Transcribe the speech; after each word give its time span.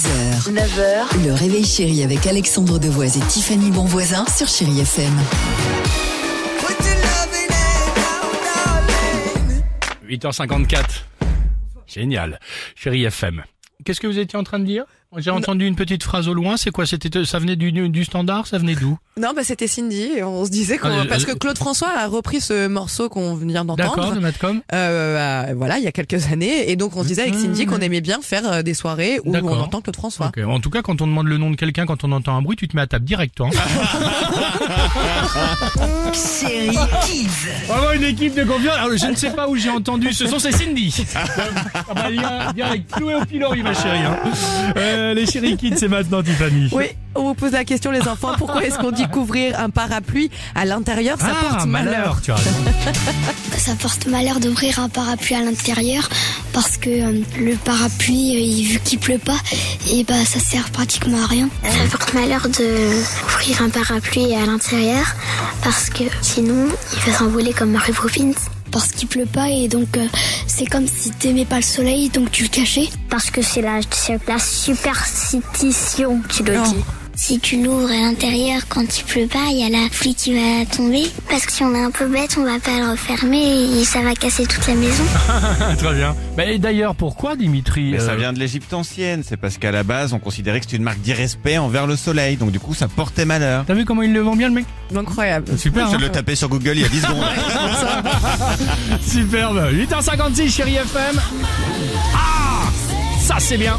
6h, 0.00 0.54
9h, 0.54 1.26
le 1.26 1.34
réveil 1.34 1.62
chéri 1.62 2.02
avec 2.02 2.26
Alexandre 2.26 2.78
Devoise 2.78 3.18
et 3.18 3.20
Tiffany 3.20 3.70
Bonvoisin 3.70 4.24
sur 4.34 4.48
Chérie 4.48 4.80
FM. 4.80 5.12
8h54. 10.08 10.84
Génial. 11.86 12.40
Chérie 12.76 13.04
FM. 13.04 13.42
Qu'est-ce 13.84 14.00
que 14.00 14.06
vous 14.06 14.18
étiez 14.18 14.38
en 14.38 14.42
train 14.42 14.58
de 14.58 14.64
dire? 14.64 14.86
J'ai 15.16 15.30
entendu 15.30 15.66
une 15.66 15.74
petite 15.74 16.04
phrase 16.04 16.28
au 16.28 16.34
loin. 16.34 16.56
C'est 16.56 16.70
quoi? 16.70 16.86
C'était 16.86 17.24
ça 17.24 17.40
venait 17.40 17.56
du, 17.56 17.72
du 17.72 18.04
standard 18.04 18.46
Ça 18.46 18.58
venait 18.58 18.76
d'où? 18.76 18.96
Non, 19.20 19.32
bah 19.34 19.42
c'était 19.42 19.66
Cindy. 19.66 20.02
et 20.18 20.22
On 20.22 20.44
se 20.44 20.50
disait 20.50 20.78
qu'on 20.78 20.88
Ah, 20.88 21.04
parce 21.08 21.24
euh, 21.24 21.32
que 21.32 21.32
Claude 21.36 21.58
François 21.58 21.88
a 21.98 22.06
repris 22.06 22.40
ce 22.40 22.68
morceau 22.68 23.08
qu'on 23.08 23.34
vient 23.34 23.64
D'accord, 23.64 23.96
d'entendre. 23.96 24.14
de 24.14 24.20
Madcom 24.20 24.60
Euh, 24.72 25.48
euh, 25.48 25.54
voilà, 25.56 25.78
il 25.78 25.84
y 25.84 25.88
a 25.88 25.92
quelques 25.92 26.30
années, 26.30 26.70
et 26.70 26.76
donc 26.76 26.96
on 26.96 27.02
se 27.02 27.08
disait 27.08 27.22
avec 27.22 27.34
Cindy 27.34 27.66
qu'on 27.66 27.78
aimait 27.80 28.00
bien 28.00 28.20
faire 28.22 28.50
euh, 28.50 28.62
des 28.62 28.72
soirées 28.72 29.18
où 29.24 29.30
on 29.30 29.32
D'accord. 29.32 29.60
entend 29.60 29.80
Claude 29.80 29.96
François. 29.96 30.30
En 30.46 30.60
tout 30.60 30.70
cas, 30.70 30.80
quand 30.82 31.02
on 31.02 31.08
demande 31.08 31.26
le 31.26 31.38
nom 31.38 31.50
de 31.50 31.56
quelqu'un, 31.56 31.86
quand 31.86 32.04
on 32.04 32.12
entend 32.12 32.36
un 32.36 32.42
bruit, 32.42 32.54
tu 32.56 32.68
te 32.68 32.76
mets 32.76 32.82
à 32.82 32.86
table 32.86 33.04
direct, 33.04 33.34
toi. 33.36 33.48
Chérie 36.14 36.76
Kids. 37.04 37.28
Vraiment 37.66 37.92
une 37.92 38.04
équipe 38.04 38.34
de 38.36 38.44
confiance. 38.44 38.76
Alors, 38.76 38.96
je 38.96 39.06
ne 39.06 39.16
sais 39.16 39.30
pas 39.30 39.48
où 39.48 39.56
j'ai 39.56 39.70
entendu 39.70 40.12
ce 40.12 40.26
son, 40.28 40.38
c'est 40.38 40.52
Cindy. 40.52 40.94
Ah 41.92 41.94
bah, 41.94 42.10
bien- 42.10 42.52
direct, 42.54 42.90
cloué 42.92 43.14
au 43.16 43.24
pilori, 43.24 43.62
ma 43.62 43.74
chérie. 43.74 43.98
hein. 44.04 44.16
Euh, 44.76 44.99
les 45.14 45.26
chéri 45.26 45.56
kids, 45.56 45.74
c'est 45.76 45.88
maintenant, 45.88 46.22
Tiffany. 46.22 46.68
Oui, 46.72 46.86
on 47.14 47.22
vous 47.24 47.34
pose 47.34 47.52
la 47.52 47.64
question 47.64 47.90
les 47.90 48.06
enfants, 48.06 48.32
pourquoi 48.38 48.64
est-ce 48.64 48.78
qu'on 48.78 48.92
dit 48.92 49.06
couvrir 49.08 49.58
un 49.58 49.70
parapluie 49.70 50.30
à 50.54 50.64
l'intérieur? 50.64 51.18
Ça 51.18 51.28
ah, 51.30 51.54
porte 51.54 51.66
malheur. 51.66 52.20
tu 52.22 52.30
as 52.30 52.36
raison. 52.36 52.50
Ça 53.58 53.74
porte 53.74 54.06
malheur 54.06 54.40
d'ouvrir 54.40 54.78
un 54.78 54.88
parapluie 54.88 55.34
à 55.34 55.42
l'intérieur 55.42 56.08
parce 56.54 56.78
que 56.78 56.88
euh, 56.88 57.20
le 57.38 57.56
parapluie, 57.56 58.62
euh, 58.64 58.72
vu 58.72 58.80
qu'il 58.82 58.98
pleut 58.98 59.18
pas, 59.18 59.36
et 59.92 60.02
bah 60.04 60.24
ça 60.24 60.40
sert 60.40 60.70
pratiquement 60.70 61.22
à 61.22 61.26
rien. 61.26 61.48
Ça 61.64 61.96
porte 61.96 62.14
malheur 62.14 62.48
d'ouvrir 62.48 63.62
un 63.62 63.68
parapluie 63.68 64.34
à 64.34 64.46
l'intérieur 64.46 65.04
parce 65.62 65.90
que 65.90 66.04
sinon 66.22 66.68
il 66.94 67.10
va 67.10 67.18
s'envoler 67.18 67.52
comme 67.52 67.72
Mary 67.72 67.92
Poppins. 67.92 68.32
Parce 68.70 68.92
qu'il 68.92 69.08
pleut 69.08 69.26
pas 69.26 69.48
et 69.50 69.66
donc 69.66 69.96
euh, 69.96 70.06
c'est 70.50 70.66
comme 70.66 70.86
si 70.86 71.10
t'aimais 71.12 71.44
pas 71.44 71.56
le 71.56 71.62
soleil 71.62 72.08
donc 72.08 72.30
tu 72.30 72.42
le 72.42 72.48
cachais. 72.48 72.88
Parce 73.08 73.30
que 73.30 73.40
c'est 73.42 73.62
la, 73.62 73.80
c'est 73.90 74.18
la 74.26 74.38
superstition 74.38 76.20
qui 76.28 76.42
le 76.42 76.54
dit. 76.54 76.84
Si 77.14 77.38
tu 77.38 77.62
l'ouvres 77.62 77.90
à 77.90 78.00
l'intérieur 78.00 78.62
quand 78.70 78.98
il 78.98 79.04
pleut 79.04 79.26
pas, 79.26 79.44
il 79.50 79.58
y 79.58 79.64
a 79.64 79.68
la 79.68 79.90
pluie 79.90 80.14
qui 80.14 80.32
va 80.32 80.64
tomber. 80.64 81.02
Parce 81.28 81.44
que 81.44 81.52
si 81.52 81.62
on 81.62 81.74
est 81.74 81.82
un 81.82 81.90
peu 81.90 82.06
bête, 82.06 82.36
on 82.38 82.44
va 82.44 82.58
pas 82.58 82.78
le 82.78 82.92
refermer 82.92 83.78
et 83.78 83.84
ça 83.84 84.00
va 84.00 84.14
casser 84.14 84.46
toute 84.46 84.66
la 84.66 84.74
maison. 84.74 85.04
Très 85.78 85.94
bien. 85.94 86.16
Et 86.46 86.58
d'ailleurs, 86.58 86.94
pourquoi, 86.94 87.36
Dimitri 87.36 87.90
Mais 87.92 87.98
ça 87.98 88.12
euh, 88.12 88.16
vient 88.16 88.32
de 88.32 88.38
l'Égypte 88.38 88.72
ancienne, 88.72 89.22
c'est 89.22 89.36
parce 89.36 89.58
qu'à 89.58 89.70
la 89.70 89.82
base 89.82 90.14
on 90.14 90.18
considérait 90.18 90.60
que 90.60 90.64
c'était 90.64 90.78
une 90.78 90.82
marque 90.82 91.00
d'irrespect 91.00 91.58
envers 91.58 91.86
le 91.86 91.94
soleil, 91.94 92.36
donc 92.36 92.52
du 92.52 92.58
coup 92.58 92.72
ça 92.72 92.88
portait 92.88 93.26
malheur. 93.26 93.64
T'as 93.66 93.74
vu 93.74 93.84
comment 93.84 94.00
il 94.02 94.14
le 94.14 94.20
vend 94.20 94.34
bien, 94.34 94.48
le 94.48 94.54
mec 94.54 94.64
Incroyable. 94.96 95.58
Super, 95.58 95.90
Je 95.90 95.96
hein 95.96 95.98
le 96.00 96.08
tapais 96.08 96.34
sur 96.34 96.48
Google 96.48 96.72
il 96.76 96.80
y 96.80 96.84
a 96.84 96.88
10 96.88 97.00
secondes. 97.02 97.24
Superbe. 99.06 99.62
8h56, 99.72 100.39
chérie 100.48 100.76
FM. 100.76 101.20
Ah 102.14 102.68
Ça, 103.20 103.36
c'est 103.38 103.58
bien. 103.58 103.78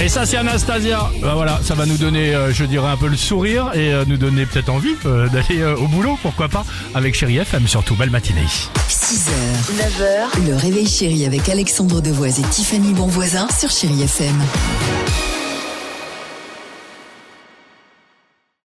Et 0.00 0.08
ça, 0.08 0.26
c'est 0.26 0.36
Anastasia. 0.36 1.10
Bah 1.22 1.32
voilà, 1.34 1.60
ça 1.62 1.74
va 1.74 1.86
nous 1.86 1.96
donner, 1.96 2.34
euh, 2.34 2.52
je 2.52 2.64
dirais, 2.64 2.88
un 2.88 2.96
peu 2.96 3.06
le 3.06 3.16
sourire 3.16 3.70
et 3.74 3.94
euh, 3.94 4.04
nous 4.06 4.16
donner 4.16 4.44
peut-être 4.44 4.68
envie 4.68 4.94
euh, 5.06 5.28
d'aller 5.32 5.64
au 5.64 5.86
boulot, 5.86 6.18
pourquoi 6.20 6.48
pas, 6.48 6.64
avec 6.94 7.14
Chérie 7.14 7.38
FM, 7.38 7.66
surtout. 7.66 7.94
Belle 7.94 8.10
matinée. 8.10 8.44
6h, 8.88 9.30
9h, 9.78 10.46
le 10.46 10.56
réveil 10.56 10.86
chéri 10.86 11.24
avec 11.24 11.48
Alexandre 11.48 12.00
Devoise 12.00 12.40
et 12.40 12.42
Tiffany 12.42 12.92
Bonvoisin 12.92 13.48
sur 13.58 13.70
Chérie 13.70 14.02
FM. 14.02 14.42